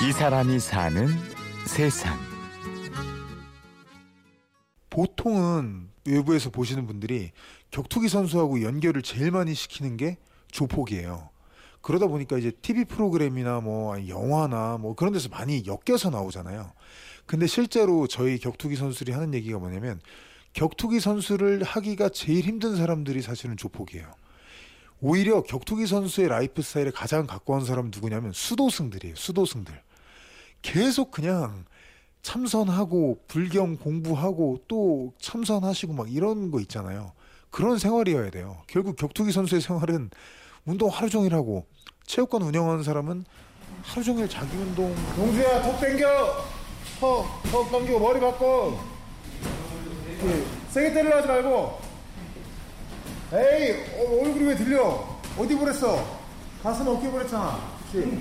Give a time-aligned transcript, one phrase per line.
[0.00, 1.08] 이 사람이 사는
[1.66, 2.16] 세상.
[4.90, 7.32] 보통은 외부에서 보시는 분들이
[7.72, 10.18] 격투기 선수하고 연결을 제일 많이 시키는 게
[10.52, 11.30] 조폭이에요.
[11.80, 16.70] 그러다 보니까 이제 TV 프로그램이나 뭐 영화나 뭐 그런 데서 많이 엮여서 나오잖아요.
[17.26, 20.00] 근데 실제로 저희 격투기 선수들이 하는 얘기가 뭐냐면
[20.52, 24.12] 격투기 선수를 하기가 제일 힘든 사람들이 사실은 조폭이에요.
[25.00, 29.16] 오히려 격투기 선수의 라이프 스타일에 가장 가까운 사람 누구냐면 수도승들이에요.
[29.16, 29.87] 수도승들.
[30.62, 31.64] 계속 그냥
[32.22, 37.12] 참선하고 불경 공부하고 또 참선하시고 막 이런 거 있잖아요.
[37.50, 38.58] 그런 생활이어야 돼요.
[38.66, 40.10] 결국 격투기 선수의 생활은
[40.66, 41.64] 운동 하루 종일 하고
[42.04, 43.24] 체육관 운영하는 사람은
[43.82, 44.94] 하루 종일 자기 운동.
[45.16, 46.44] 동주야 턱 당겨!
[47.00, 48.78] 턱, 턱 당기고 머리 바꿔!
[50.24, 51.78] 예, 세게 때리려 하지 말고!
[53.32, 55.18] 에이 어, 얼굴이 왜 들려?
[55.38, 56.18] 어디 보냈어?
[56.62, 57.78] 가슴 어깨 보냈잖아.
[57.92, 58.20] 그렇지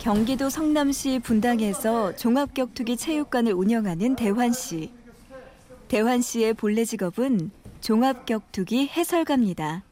[0.00, 4.92] 경기도 성남시 분당에서 종합격투기 체육관을 운영하는 대환 씨.
[5.88, 7.50] 대환 씨의 본래 직업은
[7.82, 9.84] 종합격투기 해설가입니다.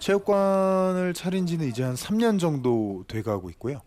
[0.00, 3.80] 체육관을 차린 지는 이제 한 3년 정도 돼가고 있고요.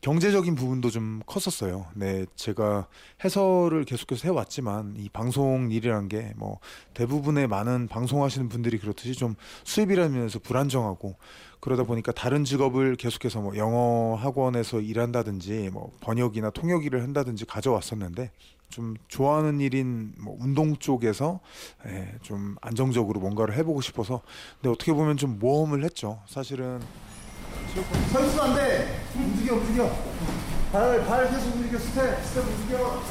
[0.00, 1.86] 경제적인 부분도 좀 컸었어요.
[1.94, 2.88] 네, 제가
[3.24, 6.58] 해설을 계속해서 해왔지만 이 방송 일이란 게 뭐
[6.94, 11.14] 대부분의 많은 방송하시는 분들이 그렇듯이 좀 수입이라는 면에서 불안정하고
[11.62, 18.32] 그러다 보니까 다른 직업을 계속해서 뭐 영어 학원에서 일한다든지 뭐 번역이나 통역 일을 한다든지 가져왔었는데
[18.68, 21.38] 좀 좋아하는 일인 뭐 운동 쪽에서
[21.86, 24.22] 예, 좀 안정적으로 뭔가를 해보고 싶어서
[24.60, 26.20] 근데 어떻게 보면 좀 모험을 했죠.
[26.26, 26.80] 사실은
[28.12, 29.88] 서 있으면 안 돼 움직여 움직여.
[30.72, 31.78] 발, 발 계속 움직여.
[31.78, 33.02] 스텝 스텝 움직여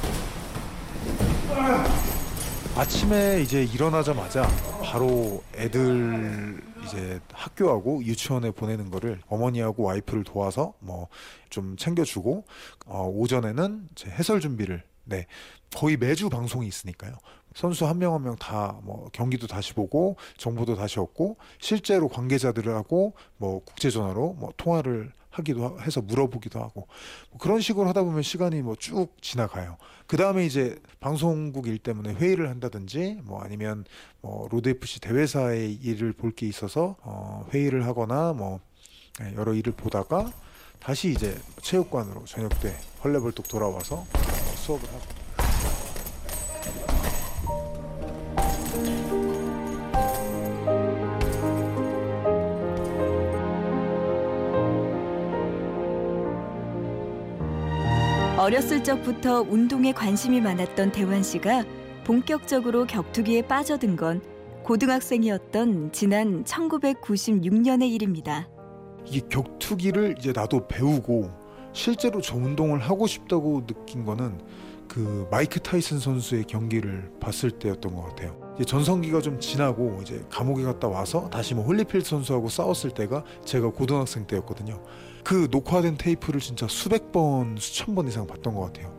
[2.76, 4.48] 아침에 이제 일어나자마자
[4.82, 11.08] 바로 애들 이제 학교하고 유치원에 보내는 거를 어머니하고 와이프를 도와서 뭐
[11.50, 12.46] 좀 챙겨주고
[12.86, 15.28] 어, 오전에는 제 해설 준비를 네
[15.76, 17.12] 거의 매주 방송이 있으니까요.
[17.54, 23.16] 선수 한 명 한 명 다 뭐 경기도 다시 보고 정보도 다시 얻고 실제로 관계자들하고
[23.36, 26.88] 뭐 국제 전화로 뭐 통화를 하기도 해서 물어보기도 하고
[27.32, 29.78] 뭐 그런 식으로 하다 보면 시간이 뭐 쭉 지나가요.
[30.08, 33.86] 그 다음에 이제 방송국 일 때문에 회의를 한다든지 뭐 아니면
[34.22, 38.60] 뭐 로드 FC 대회사의 일을 볼 게 있어서 어 회의를 하거나 뭐
[39.20, 40.32] 네, 여러 일을 보다가
[40.80, 45.21] 다시 이제 체육관으로 저녁 때 헐레벌떡 돌아와서 어 수업을 하고.
[58.42, 61.64] 어렸을 적부터 운동에 관심이 많았던 대환 씨가
[62.04, 64.20] 본격적으로 격투기에 빠져든 건
[64.64, 68.50] 고등학생이었던 지난 1996년의 일입니다.
[69.06, 71.30] 이게 격투기를 이제 나도 배우고
[71.72, 74.40] 실제로 저 운동을 하고 싶다고 느낀 거는
[74.88, 78.51] 그 마이크 타이슨 선수의 경기를 봤을 때였던 것 같아요.
[78.66, 84.26] 전성기가 좀 지나고 이제 감옥에 갔다 와서 다시 뭐 홀리필드 선수하고 싸웠을 때가 제가 고등학생
[84.28, 84.82] 때였거든요.
[85.24, 88.96] 그 녹화된 테이프를 진짜 수백 번, 수천 번 이상 봤던 것 같아요.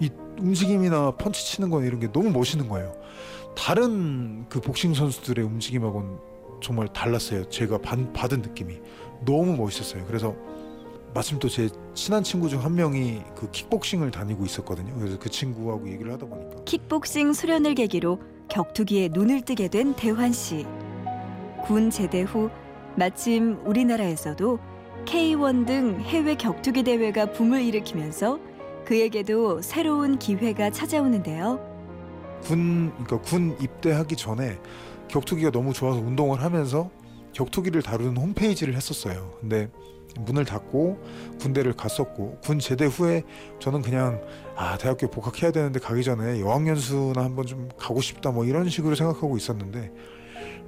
[0.00, 2.92] 이 움직임이나 펀치 치는 건 이런 게 너무 멋있는 거예요.
[3.56, 6.18] 다른 그 복싱 선수들의 움직임하고는
[6.62, 7.48] 정말 달랐어요.
[7.48, 8.80] 제가 받, 받은 느낌이
[9.24, 10.04] 너무 멋있었어요.
[10.06, 10.34] 그래서
[11.14, 14.94] 마침 또 제 친한 친구 중 한 명이 그 킥복싱을 다니고 있었거든요.
[14.98, 18.18] 그래서 그 친구하고 얘기를 하다 보니까 킥복싱 수련을 계기로
[18.52, 20.66] 격투기에 눈을 뜨게 된 대환 씨.
[21.64, 22.50] 군 제대 후
[22.96, 24.58] 마침 우리나라에서도
[25.06, 28.38] K1 등 해외 격투기 대회가 붐을 일으키면서
[28.84, 31.60] 그에게도 새로운 기회가 찾아오는데요.
[32.42, 34.58] 군 그러니까 군 입대하기 전에
[35.08, 36.90] 격투기가 너무 좋아서 운동을 하면서
[37.32, 39.30] 격투기를 다루는 홈페이지를 했었어요.
[39.40, 39.70] 근데
[40.20, 40.98] 문을 닫고
[41.40, 43.22] 군대를 갔었고 군 제대 후에
[43.60, 44.20] 저는 그냥
[44.56, 49.36] 아 대학교 복학해야 되는데 가기 전에 여학연수나 한번 좀 가고 싶다 뭐 이런 식으로 생각하고
[49.36, 49.90] 있었는데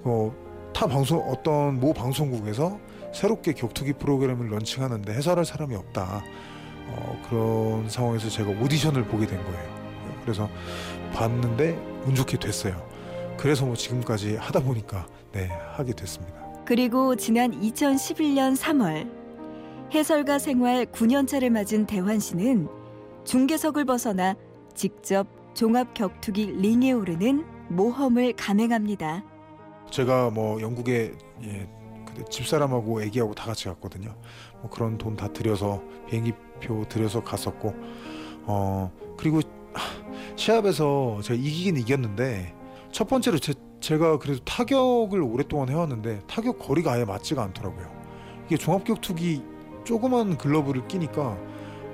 [0.05, 2.79] 어타 방송 어떤 모 방송국에서
[3.13, 6.25] 새롭게 격투기 프로그램을 런칭하는데 해설할 사람이 없다.
[6.87, 9.75] 어, 그런 상황에서 제가 오디션을 보게 된 거예요.
[10.23, 10.49] 그래서
[11.15, 12.87] 봤는데 운 좋게 됐어요.
[13.39, 16.35] 그래서 뭐 지금까지 하다 보니까 네 하게 됐습니다.
[16.65, 19.24] 그리고 지난 2011년 3월
[19.95, 22.69] 해설가 생활 9년차를 맞은 대환 씨는
[23.25, 24.35] 중계석을 벗어나
[24.75, 29.23] 직접 종합 격투기 링에 오르는 모험을 감행합니다.
[29.91, 31.13] 제가 뭐 영국에
[31.45, 31.69] 예,
[32.29, 34.17] 집사람하고 애기하고 다 같이 갔거든요.
[34.61, 37.73] 뭐 그런 돈 다 들여서 비행기표 들여서 갔었고
[38.47, 39.41] 어 그리고
[40.35, 42.53] 시합에서 제가 이기긴 이겼는데
[42.91, 47.89] 첫 번째로 제, 제가 그래도 타격을 오랫동안 해왔는데 타격 거리가 아예 맞지가 않더라고요.
[48.47, 49.54] 이게 종합격투기
[49.85, 51.37] 조그만 글러브를 끼니까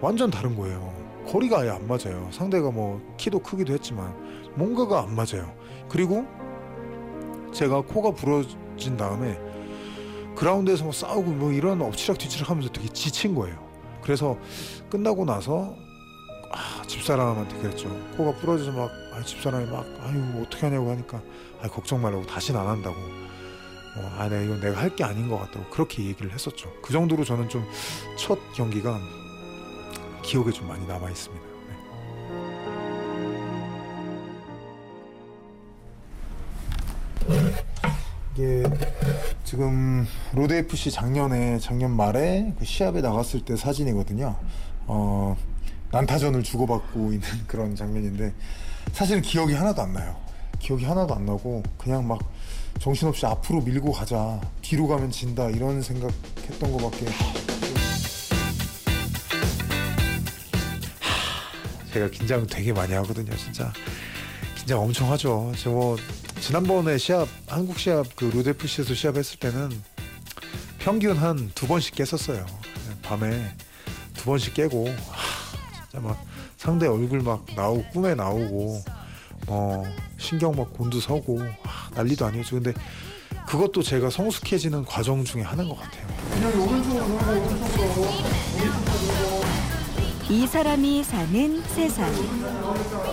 [0.01, 0.93] 완전 다른 거예요.
[1.27, 2.29] 거리가 아예 안 맞아요.
[2.33, 4.15] 상대가 뭐 키도 크기도 했지만
[4.55, 5.53] 뭔가가 안 맞아요.
[5.89, 6.25] 그리고
[7.53, 9.39] 제가 코가 부러진 다음에
[10.37, 13.59] 그라운드에서 뭐 싸우고 뭐 이런 엎치락 뒤치락 하면서 되게 지친 거예요.
[14.03, 14.39] 그래서
[14.89, 15.75] 끝나고 나서
[16.53, 17.89] 아, 집사람한테 그랬죠.
[18.17, 21.21] 코가 부러져서 막 아, 집사람이 막 아유 어떻게 하냐고 하니까
[21.63, 22.97] 아, 걱정 말라고 다시는 안 한다고.
[23.97, 26.73] 어, 아, 내가 이건 내가 할 게 아닌 것 같다고 그렇게 얘기를 했었죠.
[26.83, 27.65] 그 정도로 저는 좀
[28.17, 29.01] 첫 경기가
[30.23, 31.45] 기억에 좀 많이 남아 있습니다.
[38.37, 38.63] 네.
[39.45, 44.37] 지금 로드 FC 작년에 작년 말에 그 시합에 나갔을 때 사진이거든요.
[44.87, 45.37] 어,
[45.91, 48.33] 난타전을 주고받고 있는 그런 장면인데
[48.93, 50.17] 사실은 기억이 하나도 안 나요.
[50.61, 52.19] 기억이 하나도 안 나고 그냥 막
[52.79, 57.07] 정신없이 앞으로 밀고 가자 뒤로 가면 진다 이런 생각했던 것밖에.
[61.01, 63.73] 하, 제가 긴장 되게 많이 하거든요 진짜.
[64.57, 65.53] 긴장 엄청 하죠.
[65.57, 65.97] 저 뭐
[66.41, 69.83] 지난번에 시합 한국 시합 그 로데프시에서 시합했을 때는
[70.79, 72.47] 평균 한 두 번씩 깼었어요.
[73.03, 73.55] 밤에
[74.15, 74.95] 두 번씩 깨고 하,
[75.91, 76.25] 진짜 막
[76.57, 78.83] 상대 얼굴 막 나오고 꿈에 나오고
[79.47, 79.83] 어
[80.19, 82.57] 신경 막 곤두서고 아, 난리도 아니었죠.
[82.57, 82.73] 근데
[83.47, 86.07] 그것도 제가 성숙해지는 과정 중에 하나인 것 같아요.
[90.29, 92.09] 이 사람이 사는 세상.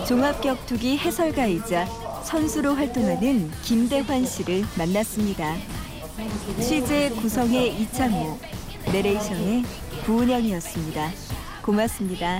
[0.06, 1.86] 종합격투기 해설가이자
[2.24, 5.56] 선수로 활동하는 김대환 씨를 만났습니다.
[6.60, 8.38] 취재 구성의 이창모,
[8.92, 9.64] 내레이션의
[10.04, 11.10] 구은영이었습니다.
[11.62, 12.38] 고맙습니다.